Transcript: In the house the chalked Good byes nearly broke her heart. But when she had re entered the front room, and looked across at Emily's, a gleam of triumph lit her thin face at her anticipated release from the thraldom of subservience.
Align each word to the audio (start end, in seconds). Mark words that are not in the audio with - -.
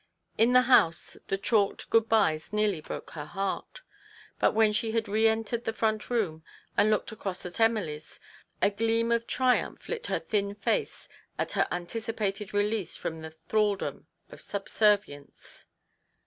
In 0.35 0.51
the 0.53 0.63
house 0.63 1.15
the 1.27 1.37
chalked 1.37 1.91
Good 1.91 2.09
byes 2.09 2.51
nearly 2.51 2.81
broke 2.81 3.11
her 3.11 3.25
heart. 3.25 3.81
But 4.39 4.55
when 4.55 4.73
she 4.73 4.93
had 4.93 5.07
re 5.07 5.27
entered 5.27 5.63
the 5.63 5.73
front 5.73 6.09
room, 6.09 6.43
and 6.75 6.89
looked 6.89 7.11
across 7.11 7.45
at 7.45 7.59
Emily's, 7.59 8.19
a 8.63 8.71
gleam 8.71 9.11
of 9.11 9.27
triumph 9.27 9.87
lit 9.87 10.07
her 10.07 10.17
thin 10.17 10.55
face 10.55 11.07
at 11.37 11.51
her 11.51 11.67
anticipated 11.71 12.51
release 12.51 12.95
from 12.95 13.21
the 13.21 13.29
thraldom 13.29 14.07
of 14.31 14.41
subservience. 14.41 15.67